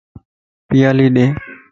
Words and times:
پيالي 0.69 1.07
ڏي 1.17 1.25